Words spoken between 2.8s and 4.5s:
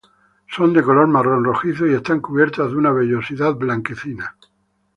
vellosidad blanquecina.